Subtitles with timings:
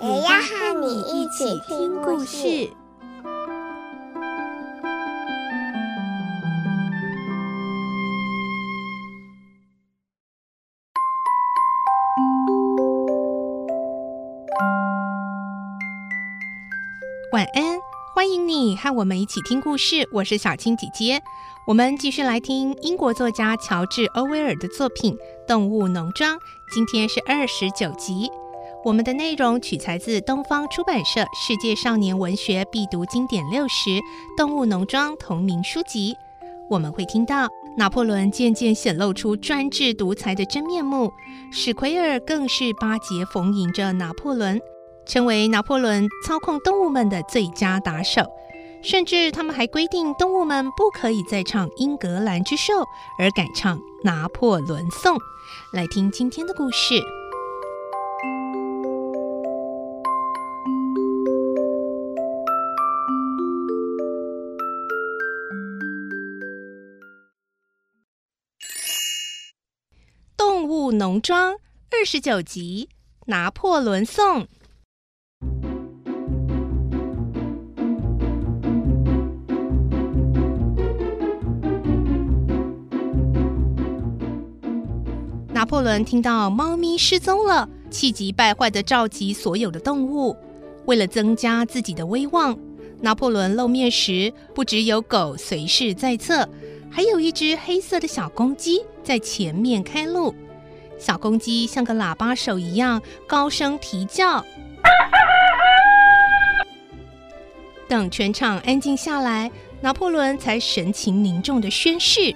[0.00, 2.70] 也要和你一起听故事。
[17.32, 17.78] 晚安，
[18.14, 20.08] 欢迎你和我们一起听故事。
[20.12, 21.20] 我是小青姐姐，
[21.66, 25.16] 我们继续来听英国作家乔治·欧威尔的作品
[25.48, 26.36] 《动物农庄》。
[26.72, 28.30] 今天是二十九集。
[28.88, 33.90] 我们的内容取材自东方出版社《世界少年文学必读经典六十》
[34.34, 36.16] 《动物农庄》同名书籍。
[36.70, 37.46] 我们会听到
[37.76, 41.12] 拿破仑渐渐显露出专制独裁的真面目，
[41.52, 44.58] 史奎尔更是巴结逢迎着拿破仑。
[45.04, 48.22] 成为拿破仑操控动物们的最佳打手，
[48.82, 52.72] 甚至他们还规定动物们不可以再唱《英格兰之兽》，
[53.18, 55.14] 而改唱《拿破仑颂》。
[55.74, 56.94] 来听今天的故事，
[70.98, 71.54] 《农庄》
[71.92, 72.88] 二十九集
[73.26, 74.42] 《拿破仑颂》。
[85.52, 90.36] 拿破仑听到猫咪失踪了，气急败坏的召集所有的动物。
[90.86, 92.58] 为了增加自己的威望，
[93.00, 96.48] 拿破仑露面时不只有狗随侍在侧，
[96.90, 100.34] 还有一只黑色的小公鸡在前面开路。
[100.98, 104.44] 小公鸡像个喇叭手一样高声啼叫。
[107.88, 109.50] 等全场安静下来，
[109.80, 112.34] 拿破仑才神情凝重地宣誓：“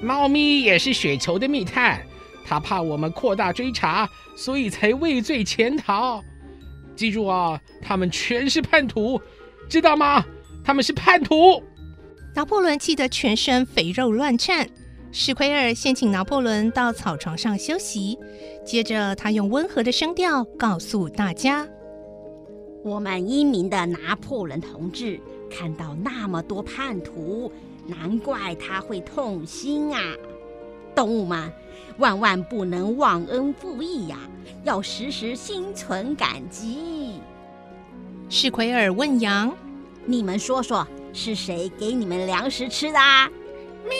[0.00, 2.00] 猫咪也是雪球的密探。”
[2.46, 6.22] 他怕我们扩大追查，所以才畏罪潜逃。
[6.94, 9.20] 记住啊，他们全是叛徒，
[9.68, 10.24] 知道吗？
[10.62, 11.62] 他们是叛徒。
[12.34, 14.68] 拿破仑气得全身肥肉乱颤。
[15.16, 18.18] 史奎尔先请拿破仑到草床上休息，
[18.66, 21.68] 接着他用温和的声调告诉大家
[22.82, 27.52] ：“我们英明的拿破仑同志看到那么多叛徒，
[27.86, 30.00] 难怪他会痛心啊！
[30.96, 31.50] 动物们。”
[31.98, 34.18] 万万不能忘恩负义呀！
[34.64, 37.20] 要时时心存感激。
[38.28, 39.56] 史奎尔问羊
[40.04, 43.30] ：“你们说说，是谁给你们粮食吃的啊
[43.88, 43.94] ？”“咩，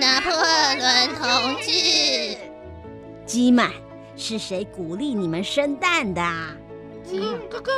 [0.00, 2.36] 拿破仑同志。
[3.26, 3.70] ”“鸡们，
[4.16, 6.56] 是谁鼓励你们生蛋的啊
[7.50, 7.70] ？”“哥哥，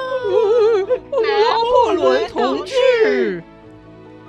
[1.22, 3.43] 拿破仑同志。”“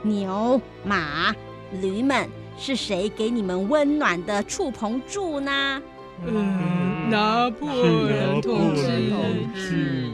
[0.03, 1.33] 牛、马、
[1.81, 5.81] 驴们。”是谁给你们温暖的触棚住呢？
[6.23, 8.75] 嗯，拿破仑同
[9.55, 10.11] 志。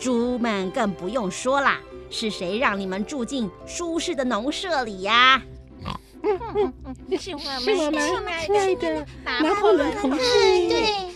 [0.00, 1.78] 猪们更不用说啦，
[2.10, 5.40] 是谁让你们住进舒适的农舍里呀？
[7.18, 8.00] 是我们
[8.44, 10.18] 亲爱的拿破仑同志。
[10.18, 11.08] 对。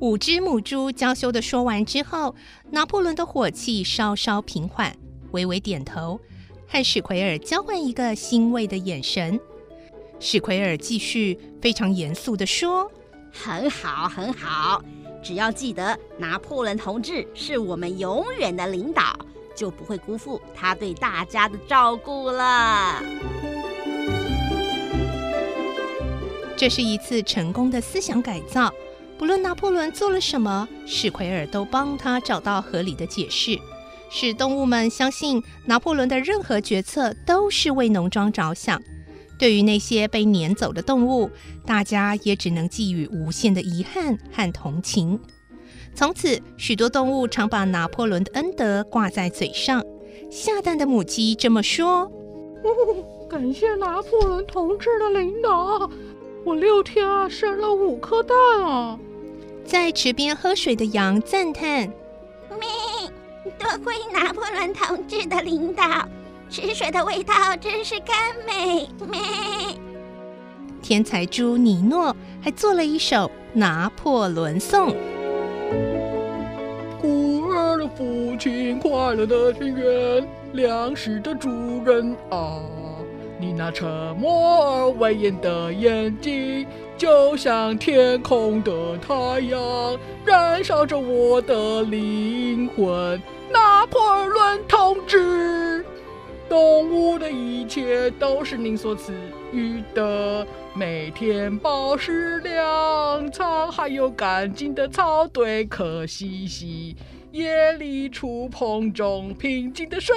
[0.00, 2.34] 五只母猪娇羞地说完之后，
[2.70, 4.96] 拿破仑的火气稍稍平缓，
[5.30, 6.20] 微微点头。
[6.66, 9.38] 和史奎尔交换一个欣慰的眼神，
[10.18, 12.90] 史奎尔继续非常严肃地说
[13.30, 14.82] ：“很好，很好，
[15.22, 19.16] 只要记得拿破仑同志是我们永远的领导，
[19.54, 23.02] 就不会辜负他对大家的照顾了。”
[26.62, 28.72] 这是一次成功的思想改造，
[29.18, 33.58] 不论拿破仑做了什么，史奎尔都帮他找到合理的解释。
[34.08, 38.80] 使动物们相信拿破仑的任何决策都是为农庄着想。
[39.40, 41.28] 对于那些被撵走的动物，
[41.66, 45.18] 大家也只能寄予无限的遗憾和同情。
[45.96, 49.84] 从此，许多动物常把拿破仑的恩德挂在嘴上。
[50.30, 52.02] 下蛋的母鸡这么说
[52.62, 55.90] ：“哦， 感谢拿破仑同志的领导，
[56.44, 58.98] 我六天啊生了五颗蛋啊。”
[59.64, 61.88] 在池边喝水的羊赞叹
[62.58, 62.68] ：“咩。”
[63.58, 65.82] 多亏拿破仑同志的领导，
[66.48, 68.16] 池水的味道真是甘
[68.46, 68.88] 美。
[69.10, 69.20] 咩！
[70.80, 73.16] 天才猪尼诺还做了一首
[73.52, 74.90] 《拿破仑颂》。
[77.00, 81.48] 孤儿的父亲快乐的田园，粮食的主
[81.84, 82.60] 人啊！
[83.42, 84.30] 你那沉默
[84.64, 86.64] 而威严的眼睛，
[86.96, 93.20] 就像天空的太阳，燃烧着我的灵魂。
[93.50, 95.84] 拿破仑同志，
[96.48, 99.12] 动物的一切都是您所赐
[99.52, 106.94] 予的，每天饱食粮仓，还有干净的草堆可嬉戏。
[107.32, 110.14] 夜里触碰中平静的睡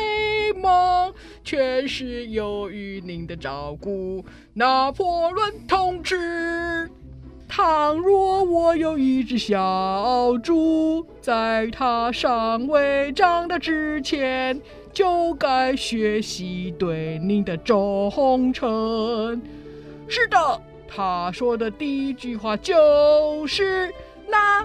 [0.61, 1.13] 梦，
[1.45, 4.23] 全是由于您的照顾，
[4.53, 6.89] 拿破仑同志。
[7.47, 14.59] 倘若我有一只小猪，在它尚未长大之前，
[14.91, 19.41] 就该学习对您的忠诚。
[20.09, 23.93] 是的，他说的第一句话就是
[24.27, 24.64] 那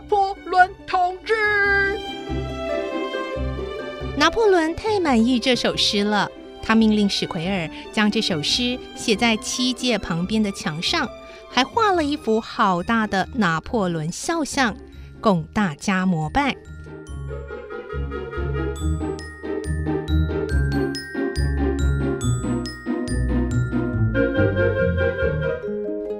[4.30, 6.30] 拿破仑太满意这首诗了，
[6.62, 11.10] 他命令史奎尔将这首诗写在七界旁边的墙上，
[11.50, 14.76] 还画了一幅好大的拿破仑肖像，
[15.20, 16.54] 供大家膜拜。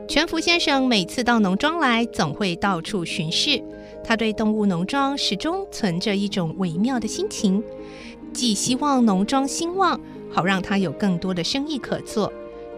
[0.09, 3.63] 全福先生每次到农庄来，总会到处巡视。
[4.03, 7.63] 他对动物农庄始终存着一种微妙的心情，
[8.33, 10.01] 既希望农庄兴旺，
[10.31, 12.31] 好让他有更多的生意可做；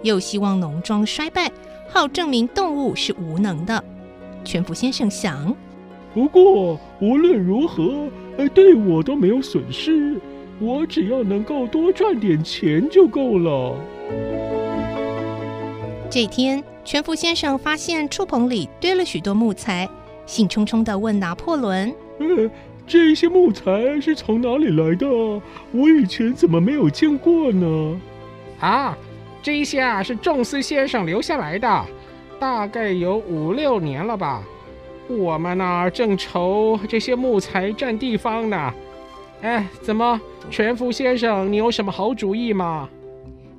[0.03, 1.51] 又希望农庄衰败，
[1.89, 3.83] 好证明动物是无能的。
[4.45, 5.55] 全福先生想：
[6.13, 8.09] 不过无论如何，
[8.55, 10.21] 对我都没有损失，
[10.61, 13.77] 我只要能够多赚点钱就够了。
[16.11, 19.89] 这天，全福先生发现畜棚里堆了许多木材。
[20.27, 22.51] 兴冲冲地问拿破仑：“呃，
[22.87, 25.07] 这些木材是从哪里来的？
[25.73, 28.01] 我以前怎么没有见过呢？”
[28.61, 28.97] 啊，
[29.43, 31.85] 这些啊是仲斯先生留下来的，
[32.39, 34.43] 大概有五六年了吧。
[35.09, 38.73] 我们那儿正愁这些木材占地方呢。
[39.43, 42.89] 哎，怎么，全福先生，你有什么好主意吗？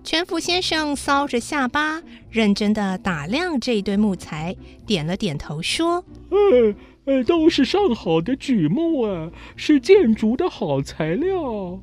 [0.04, 4.54] 全福先生搔着下巴，认真的打量这一堆木材，
[4.86, 11.80] 点了点头，说：“呃呃，都是上好的榉木啊，是建筑的好材料。”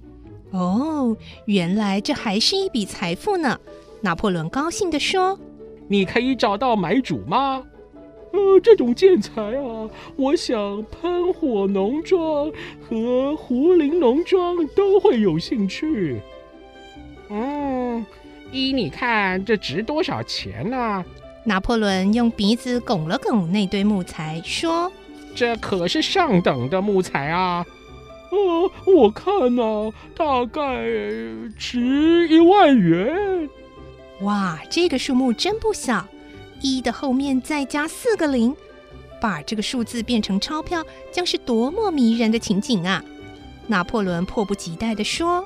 [0.52, 3.58] 哦，原来这还是一笔财富呢！
[4.02, 5.38] 拿破仑高兴地说
[5.88, 7.64] ：“你可以找到买主吗？”
[8.32, 12.52] 呃，这种建材啊，我想喷火农庄
[12.86, 16.20] 和胡林农庄都会有兴趣。
[17.32, 17.79] 嗯，
[18.52, 21.04] 依你看，这值多少钱呢？
[21.44, 24.92] 拿破仑用鼻子拱了拱那堆木材，说
[25.34, 27.64] ：“这可是上等的木材啊！
[28.30, 30.60] 呃，我看呢，大概
[31.58, 33.48] 值一万元。
[34.20, 36.06] 哇，这个数目真不小！
[36.60, 38.54] 一的后面再加四个零，
[39.18, 43.02] 把这个数字变成钞票，将是多么迷人的情景啊！”
[43.66, 45.42] 拿破仑迫不及待地说。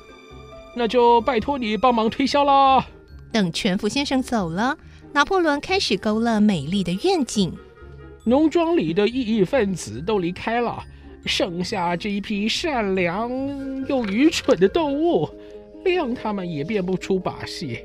[0.75, 2.85] 那就拜托你帮忙推销啦。
[3.33, 4.77] 等全福先生走了，
[5.13, 7.53] 拿破仑开始勾勒美丽的愿景。
[8.25, 10.83] 农庄里的异议分子都离开了，
[11.27, 13.31] 剩下这一批善良
[13.87, 15.29] 又愚蠢的动物，
[15.85, 17.81] 谅他们也变不出把戏。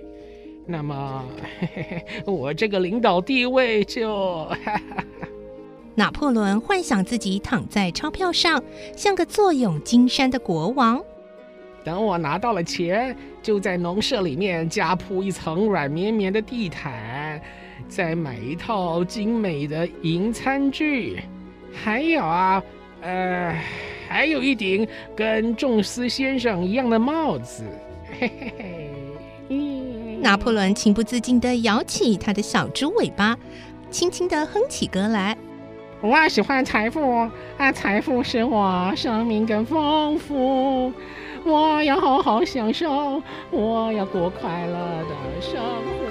[0.66, 1.26] 那么，
[1.60, 4.46] 嘿嘿嘿，我这个领导地位就……
[4.46, 5.04] 哈哈。
[5.96, 8.64] 拿破仑幻想自己躺在钞票上，
[8.96, 11.04] 像个坐拥金山的国王。
[11.84, 17.42] 等我拿到了钱，就在农舍里面加铺一层软绵绵的地毯，
[17.88, 21.22] 再买一套精美的银餐具，
[21.72, 22.62] 还有啊，
[23.02, 23.56] 呃，
[24.08, 27.64] 还有一顶跟仲斯先生一样的帽子。
[28.20, 28.90] 嘿嘿嘿，
[29.50, 33.38] 嗯，拿破仑情不自禁地摇起他的小猪尾巴，
[33.90, 35.38] 轻轻地哼起歌来。
[36.02, 40.94] 我喜欢财富啊，财富使我生命更丰富。
[41.46, 44.74] 我要好好享受，我要过快乐
[45.08, 46.10] 的生活。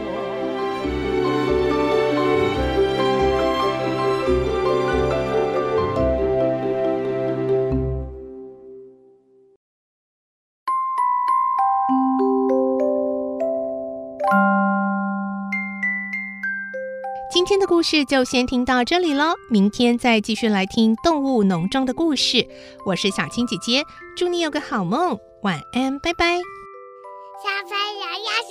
[17.31, 22.47] 今天的故事就先听到这里喽，明天再继续来听动物农庄的故事。
[22.85, 23.83] 我是小青姐姐，
[24.19, 26.39] 祝你有个好梦，晚安，拜拜。
[27.41, 28.48] 小朋友要，